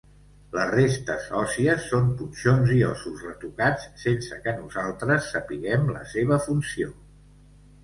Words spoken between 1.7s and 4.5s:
són punxons i ossos retocats sense